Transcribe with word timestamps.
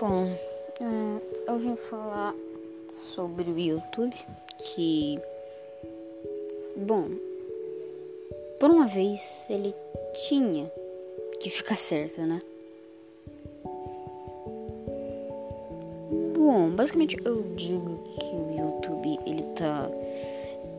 Bom, 0.00 0.30
é, 0.80 1.50
eu 1.52 1.58
vim 1.58 1.76
falar 1.76 2.34
sobre 3.14 3.50
o 3.50 3.58
YouTube 3.58 4.16
que, 4.56 5.20
bom, 6.74 7.10
por 8.58 8.70
uma 8.70 8.86
vez 8.86 9.44
ele 9.50 9.74
tinha 10.26 10.72
que 11.38 11.50
ficar 11.50 11.76
certo, 11.76 12.22
né? 12.22 12.40
Bom, 16.34 16.70
basicamente 16.70 17.18
eu 17.22 17.42
digo 17.54 18.02
que 18.18 18.34
o 18.34 18.56
YouTube 18.56 19.20
ele 19.26 19.42
tá 19.54 19.90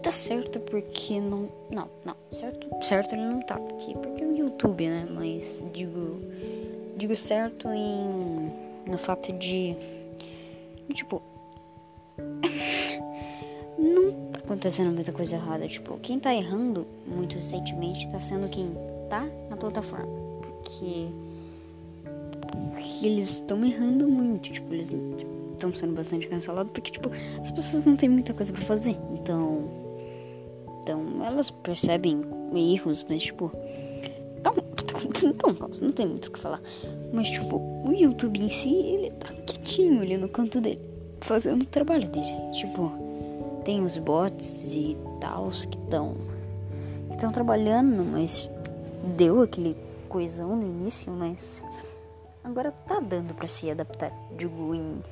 tá 0.01 0.09
certo 0.09 0.59
porque 0.61 1.19
não 1.19 1.47
não 1.69 1.87
não 2.03 2.15
certo 2.31 2.67
certo 2.83 3.13
ele 3.13 3.25
não 3.25 3.39
tá 3.41 3.55
porque 3.59 3.93
porque 3.93 4.23
é 4.23 4.25
o 4.25 4.35
YouTube 4.35 4.87
né 4.87 5.05
mas 5.07 5.63
digo 5.71 6.19
digo 6.97 7.15
certo 7.15 7.67
em 7.67 8.70
no 8.89 8.97
fato 8.97 9.31
de, 9.33 9.75
tipo 10.93 11.21
não 13.77 14.11
tá 14.31 14.39
acontecendo 14.39 14.93
muita 14.93 15.11
coisa 15.11 15.35
errada. 15.35 15.67
Tipo 15.67 15.97
quem 15.99 16.19
tá 16.19 16.33
errando 16.33 16.85
muito 17.05 17.35
recentemente 17.35 18.09
tá 18.11 18.19
sendo 18.19 18.47
quem 18.49 18.73
tá 19.09 19.27
na 19.49 19.57
plataforma. 19.57 20.07
Porque, 20.41 21.07
porque 22.71 23.05
eles 23.05 23.29
estão 23.35 23.63
errando 23.65 24.07
muito 24.07 24.51
tipo 24.51 24.73
eles 24.73 24.89
estão 25.53 25.73
sendo 25.73 25.93
bastante 25.93 26.27
cancelados 26.27 26.71
porque 26.71 26.91
tipo 26.91 27.09
as 27.41 27.51
pessoas 27.51 27.83
não 27.85 27.95
têm 27.95 28.09
muita 28.09 28.33
coisa 28.33 28.51
para 28.51 28.61
fazer. 28.61 28.97
Então 29.13 29.81
então 30.83 31.23
elas 31.25 31.51
percebem 31.51 32.21
erros 32.53 33.05
mas 33.07 33.23
tipo 33.23 33.51
então, 34.37 34.55
então, 35.23 35.55
não 35.81 35.91
tem 35.91 36.07
muito 36.07 36.27
o 36.27 36.31
que 36.31 36.39
falar. 36.39 36.61
Mas, 37.13 37.29
tipo, 37.29 37.57
o 37.57 37.91
YouTube 37.93 38.39
em 38.39 38.49
si, 38.49 38.73
ele 38.73 39.11
tá 39.11 39.33
quietinho 39.45 40.01
ali 40.01 40.17
no 40.17 40.29
canto 40.29 40.61
dele, 40.61 40.81
fazendo 41.21 41.63
o 41.63 41.65
trabalho 41.65 42.07
dele. 42.09 42.51
Tipo, 42.53 42.91
tem 43.63 43.83
os 43.83 43.97
bots 43.97 44.73
e 44.73 44.97
tals 45.19 45.65
que 45.65 45.77
estão 45.77 46.15
que 47.09 47.15
estão 47.15 47.31
trabalhando, 47.31 48.03
mas 48.03 48.49
deu 49.17 49.41
aquele 49.41 49.75
coisão 50.07 50.55
no 50.55 50.63
início, 50.63 51.11
mas 51.11 51.61
agora 52.43 52.71
tá 52.71 52.99
dando 52.99 53.33
para 53.33 53.47
se 53.47 53.69
adaptar. 53.69 54.11
Digo, 54.37 54.73
em. 54.73 55.03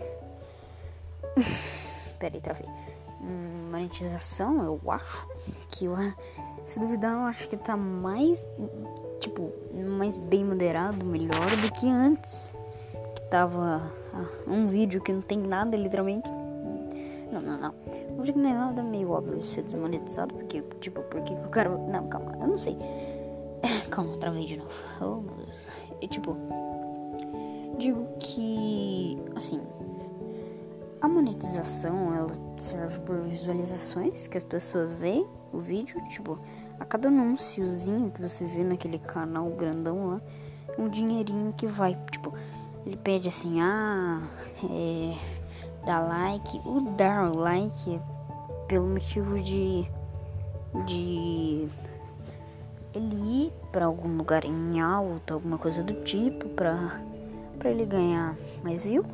Peraí, 2.17 2.39
travei. 2.41 2.67
Hum, 3.21 3.69
monetização, 3.71 4.63
eu 4.63 4.91
acho 4.91 5.27
que 5.69 5.85
se 6.65 6.79
duvidar, 6.79 7.13
eu 7.13 7.23
acho 7.23 7.49
que 7.49 7.57
tá 7.57 7.75
mais 7.75 8.45
tipo, 9.19 9.51
mais 9.73 10.17
bem 10.17 10.43
moderado, 10.43 11.05
melhor 11.05 11.49
do 11.61 11.71
que 11.73 11.87
antes. 11.87 12.53
Que 13.15 13.21
tava 13.29 13.91
ah, 14.13 14.25
um 14.47 14.65
vídeo 14.65 15.01
que 15.01 15.11
não 15.11 15.21
tem 15.21 15.37
nada, 15.37 15.75
literalmente. 15.77 16.29
Não, 17.31 17.41
não, 17.41 17.57
não. 17.59 17.73
Um 18.11 18.21
vídeo 18.21 18.33
que 18.33 18.39
não 18.39 18.49
é 18.49 18.53
nada 18.53 18.81
meio 18.81 19.11
óbvio 19.11 19.43
ser 19.43 19.63
desmonetizado, 19.63 20.33
porque, 20.33 20.61
tipo, 20.79 21.01
porque 21.03 21.33
o 21.33 21.49
cara. 21.49 21.69
Não, 21.69 22.07
calma, 22.07 22.37
eu 22.39 22.47
não 22.47 22.57
sei. 22.57 22.77
calma, 23.91 24.17
travei 24.17 24.45
de 24.45 24.57
novo. 24.57 24.71
Oh, 25.01 25.21
meu 25.21 25.35
Deus. 25.35 26.09
Tipo, 26.09 26.35
digo 27.77 28.07
que, 28.19 29.17
assim, 29.35 29.61
a 31.01 31.07
monetização 31.07 32.13
ela 32.15 32.37
serve 32.57 32.99
por 33.01 33.21
visualizações 33.21 34.27
que 34.27 34.37
as 34.37 34.43
pessoas 34.43 34.93
veem 34.93 35.27
o 35.53 35.59
vídeo, 35.59 36.01
tipo, 36.09 36.39
a 36.79 36.85
cada 36.85 37.07
anúnciozinho 37.09 38.11
que 38.11 38.21
você 38.21 38.45
vê 38.45 38.63
naquele 38.63 38.99
canal 38.99 39.49
grandão 39.49 40.07
lá, 40.07 40.21
um 40.77 40.87
dinheirinho 40.87 41.53
que 41.53 41.67
vai, 41.67 41.97
tipo, 42.11 42.33
ele 42.85 42.97
pede 42.97 43.27
assim, 43.27 43.59
ah, 43.61 44.21
é, 44.63 45.17
dá 45.85 45.99
like, 45.99 46.61
o 46.65 46.81
dar 46.95 47.35
like 47.35 47.95
é 47.95 47.99
pelo 48.67 48.87
motivo 48.87 49.39
de 49.39 49.89
de 50.85 51.67
ele 52.93 53.45
ir 53.45 53.53
para 53.71 53.85
algum 53.85 54.15
lugar 54.15 54.45
em 54.45 54.79
alta, 54.79 55.33
alguma 55.33 55.57
coisa 55.57 55.83
do 55.83 55.93
tipo, 56.03 56.47
para 56.49 57.01
para 57.57 57.71
ele 57.71 57.85
ganhar 57.85 58.37
mais 58.63 58.85
views. 58.85 59.05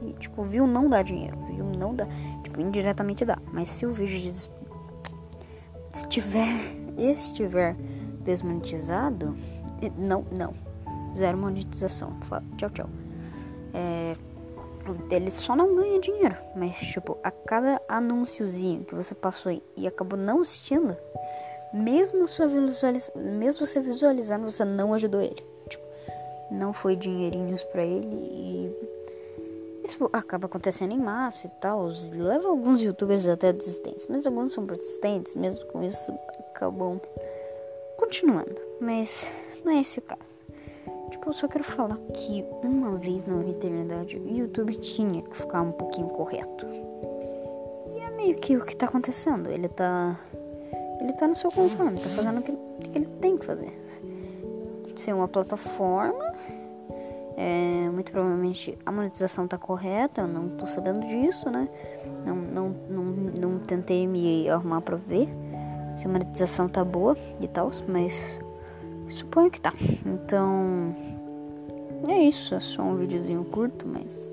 E, 0.00 0.12
tipo, 0.12 0.42
view 0.44 0.66
não 0.66 0.88
dá 0.88 1.02
dinheiro, 1.02 1.36
view 1.44 1.64
não 1.64 1.92
dá, 1.92 2.06
tipo, 2.44 2.60
indiretamente 2.60 3.24
dá. 3.24 3.36
Mas 3.52 3.68
se 3.68 3.84
o 3.84 3.92
vídeo 3.92 4.32
estiver 5.92 6.76
estiver 6.98 7.76
desmonetizado, 8.20 9.34
não, 9.96 10.24
não, 10.30 10.54
zero 11.16 11.38
monetização. 11.38 12.16
Tchau, 12.56 12.70
tchau. 12.70 12.90
É, 13.72 14.16
ele 15.10 15.30
só 15.30 15.54
não 15.54 15.74
ganha 15.76 16.00
dinheiro, 16.00 16.36
mas 16.56 16.76
tipo, 16.78 17.18
a 17.22 17.30
cada 17.30 17.80
anúnciozinho 17.88 18.84
que 18.84 18.94
você 18.94 19.14
passou 19.14 19.60
e 19.76 19.86
acabou 19.86 20.18
não 20.18 20.40
assistindo, 20.40 20.96
mesmo, 21.72 22.26
sua 22.26 22.46
mesmo 23.14 23.66
você 23.66 23.80
visualizando, 23.80 24.50
você 24.50 24.64
não 24.64 24.94
ajudou 24.94 25.20
ele. 25.20 25.44
Tipo, 25.68 25.84
não 26.50 26.72
foi 26.72 26.96
dinheirinhos 26.96 27.62
para 27.64 27.84
ele 27.84 28.16
e 28.16 28.97
isso 29.98 30.10
acaba 30.12 30.46
acontecendo 30.46 30.92
em 30.92 30.98
massa 30.98 31.48
e 31.48 31.50
tal. 31.60 31.88
Leva 32.14 32.48
alguns 32.48 32.80
youtubers 32.80 33.26
até 33.26 33.48
a 33.48 33.52
desistência, 33.52 34.06
mas 34.08 34.26
alguns 34.26 34.52
são 34.52 34.64
persistentes, 34.64 35.34
mesmo 35.34 35.66
com 35.66 35.82
isso 35.82 36.12
acabam 36.50 37.00
continuando. 37.96 38.54
Mas 38.80 39.28
não 39.64 39.72
é 39.72 39.80
esse 39.80 39.98
o 39.98 40.02
caso. 40.02 40.28
Tipo, 41.10 41.30
eu 41.30 41.32
só 41.34 41.48
quero 41.48 41.64
falar 41.64 41.96
que 42.14 42.44
uma 42.62 42.96
vez 42.96 43.24
na 43.24 43.40
eternidade 43.48 44.16
o 44.16 44.28
YouTube 44.28 44.76
tinha 44.76 45.22
que 45.22 45.36
ficar 45.36 45.62
um 45.62 45.72
pouquinho 45.72 46.08
correto. 46.08 46.66
E 47.96 48.00
é 48.00 48.10
meio 48.10 48.38
que 48.38 48.56
o 48.56 48.64
que 48.64 48.76
tá 48.76 48.86
acontecendo. 48.86 49.50
Ele 49.50 49.68
tá. 49.68 50.18
Ele 51.00 51.12
tá 51.12 51.26
no 51.26 51.36
seu 51.36 51.50
conforme, 51.50 51.98
tá 52.00 52.08
fazendo 52.08 52.40
o 52.40 52.42
que, 52.42 52.52
o 52.52 52.78
que 52.80 52.98
ele 52.98 53.06
tem 53.20 53.36
que 53.36 53.44
fazer. 53.44 53.72
Ser 54.96 55.12
uma 55.12 55.28
plataforma. 55.28 56.32
É, 57.40 57.88
muito 57.90 58.10
provavelmente 58.10 58.76
a 58.84 58.90
monetização 58.90 59.46
tá 59.46 59.56
correta, 59.56 60.22
eu 60.22 60.26
não 60.26 60.48
tô 60.48 60.66
sabendo 60.66 61.06
disso, 61.06 61.48
né? 61.48 61.68
Não, 62.26 62.34
não, 62.34 62.68
não, 62.90 63.04
não 63.04 63.58
tentei 63.60 64.08
me 64.08 64.50
arrumar 64.50 64.80
pra 64.80 64.96
ver 64.96 65.28
se 65.94 66.04
a 66.04 66.10
monetização 66.10 66.68
tá 66.68 66.84
boa 66.84 67.16
e 67.40 67.46
tal, 67.46 67.70
mas 67.86 68.20
suponho 69.08 69.52
que 69.52 69.60
tá. 69.60 69.72
Então 70.04 70.96
é 72.08 72.18
isso, 72.18 72.56
é 72.56 72.60
só 72.60 72.82
um 72.82 72.96
videozinho 72.96 73.44
curto, 73.44 73.86
mas 73.86 74.32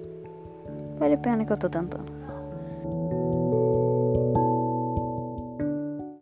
vale 0.97 1.13
a 1.13 1.17
pena 1.19 1.45
que 1.45 1.53
eu 1.53 1.57
tô 1.57 1.69
tentando. 1.69 2.11